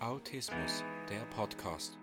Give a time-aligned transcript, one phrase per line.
[0.00, 1.96] Autismus, der Podcast.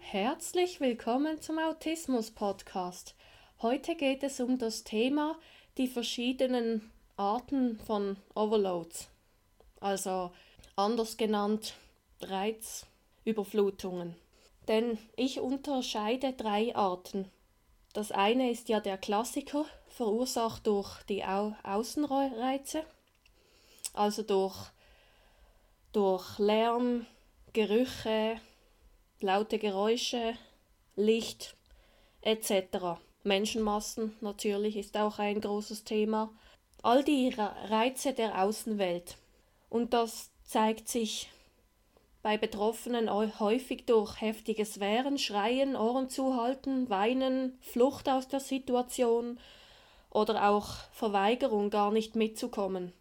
[0.00, 3.14] Herzlich willkommen zum Autismus Podcast.
[3.62, 5.38] Heute geht es um das Thema
[5.78, 9.08] die verschiedenen Arten von Overloads,
[9.78, 10.32] also
[10.74, 11.74] anders genannt
[12.22, 14.16] Reizüberflutungen.
[14.66, 17.30] Denn ich unterscheide drei Arten
[17.92, 22.84] das eine ist ja der Klassiker, verursacht durch die Au Außenreize,
[23.92, 24.56] also durch,
[25.92, 27.06] durch Lärm,
[27.52, 28.40] Gerüche,
[29.20, 30.34] laute Geräusche,
[30.96, 31.56] Licht
[32.22, 32.98] etc.
[33.24, 36.30] Menschenmassen natürlich ist auch ein großes Thema.
[36.82, 39.16] All die Reize der Außenwelt.
[39.68, 41.28] Und das zeigt sich
[42.22, 49.38] bei Betroffenen häufig durch heftiges Wehren, Schreien, Ohren zuhalten, Weinen, Flucht aus der Situation
[50.10, 52.92] oder auch Verweigerung, gar nicht mitzukommen.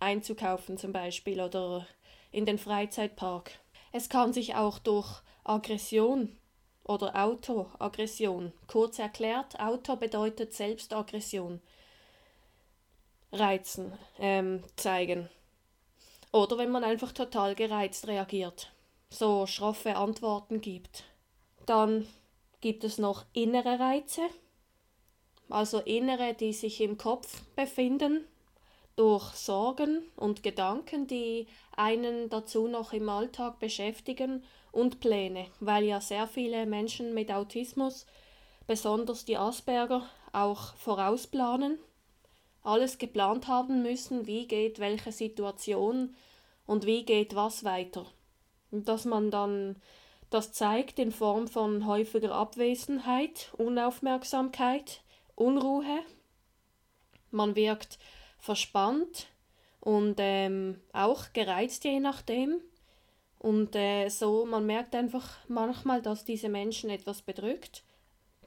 [0.00, 1.86] Einzukaufen zum Beispiel oder
[2.32, 3.52] in den Freizeitpark.
[3.92, 6.36] Es kann sich auch durch Aggression
[6.84, 11.62] oder Autoaggression, kurz erklärt, Auto bedeutet Selbstaggression,
[13.32, 15.30] reizen, ähm, zeigen.
[16.34, 18.72] Oder wenn man einfach total gereizt reagiert,
[19.08, 21.04] so schroffe Antworten gibt.
[21.64, 22.08] Dann
[22.60, 24.22] gibt es noch innere Reize,
[25.48, 28.24] also innere, die sich im Kopf befinden,
[28.96, 31.46] durch Sorgen und Gedanken, die
[31.76, 38.06] einen dazu noch im Alltag beschäftigen und Pläne, weil ja sehr viele Menschen mit Autismus,
[38.66, 41.78] besonders die Asperger, auch vorausplanen
[42.64, 46.16] alles geplant haben müssen, wie geht welche Situation
[46.66, 48.06] und wie geht was weiter.
[48.70, 49.76] Und dass man dann
[50.30, 55.02] das zeigt in Form von häufiger Abwesenheit, Unaufmerksamkeit,
[55.36, 56.00] Unruhe.
[57.30, 58.00] Man wirkt
[58.38, 59.28] verspannt
[59.78, 62.60] und ähm, auch gereizt je nachdem.
[63.38, 67.84] Und äh, so, man merkt einfach manchmal, dass diese Menschen etwas bedrückt.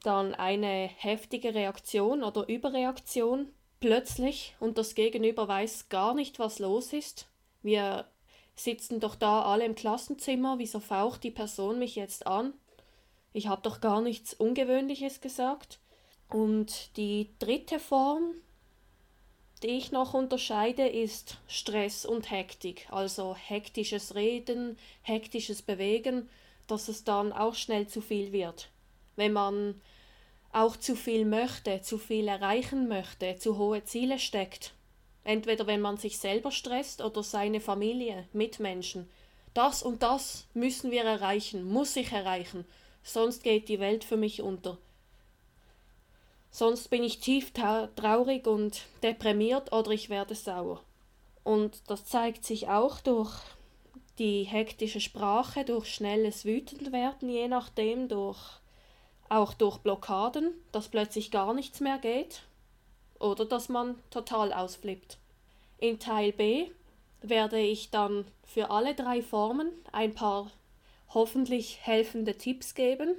[0.03, 3.47] Dann eine heftige Reaktion oder Überreaktion
[3.79, 7.27] plötzlich und das Gegenüber weiß gar nicht, was los ist.
[7.63, 8.05] Wir
[8.55, 12.53] sitzen doch da alle im Klassenzimmer, wieso faucht die Person mich jetzt an?
[13.33, 15.79] Ich habe doch gar nichts Ungewöhnliches gesagt.
[16.29, 18.31] Und die dritte Form,
[19.63, 26.29] die ich noch unterscheide, ist Stress und Hektik, also hektisches Reden, hektisches Bewegen,
[26.67, 28.69] dass es dann auch schnell zu viel wird.
[29.15, 29.79] Wenn man
[30.57, 34.73] auch zu viel möchte, zu viel erreichen möchte, zu hohe Ziele steckt.
[35.23, 39.09] Entweder wenn man sich selber stresst oder seine Familie, Mitmenschen.
[39.53, 42.65] Das und das müssen wir erreichen, muss ich erreichen,
[43.03, 44.77] sonst geht die Welt für mich unter.
[46.49, 50.81] Sonst bin ich tief traurig und deprimiert oder ich werde sauer.
[51.43, 53.31] Und das zeigt sich auch durch
[54.17, 58.39] die hektische Sprache, durch schnelles Wütendwerden, je nachdem, durch
[59.29, 62.41] auch durch Blockaden, dass plötzlich gar nichts mehr geht
[63.19, 65.17] oder dass man total ausflippt.
[65.77, 66.71] In Teil B
[67.21, 70.49] werde ich dann für alle drei Formen ein paar
[71.13, 73.15] hoffentlich helfende Tipps geben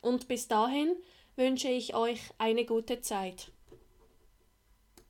[0.00, 0.94] und bis dahin
[1.36, 3.50] wünsche ich euch eine gute Zeit.